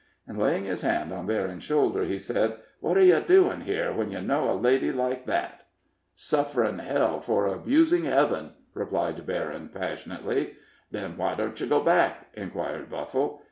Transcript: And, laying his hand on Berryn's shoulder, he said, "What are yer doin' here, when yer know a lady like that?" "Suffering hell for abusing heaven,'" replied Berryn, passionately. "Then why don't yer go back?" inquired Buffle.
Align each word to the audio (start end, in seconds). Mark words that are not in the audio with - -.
And, 0.25 0.35
laying 0.39 0.63
his 0.63 0.81
hand 0.81 1.13
on 1.13 1.27
Berryn's 1.27 1.61
shoulder, 1.61 2.05
he 2.05 2.17
said, 2.17 2.57
"What 2.79 2.97
are 2.97 3.03
yer 3.03 3.21
doin' 3.21 3.61
here, 3.61 3.93
when 3.93 4.09
yer 4.09 4.19
know 4.21 4.49
a 4.51 4.57
lady 4.59 4.91
like 4.91 5.27
that?" 5.27 5.67
"Suffering 6.15 6.79
hell 6.79 7.19
for 7.21 7.45
abusing 7.45 8.05
heaven,'" 8.05 8.53
replied 8.73 9.23
Berryn, 9.27 9.69
passionately. 9.69 10.55
"Then 10.89 11.17
why 11.17 11.35
don't 11.35 11.61
yer 11.61 11.67
go 11.67 11.81
back?" 11.83 12.29
inquired 12.33 12.89
Buffle. 12.89 13.39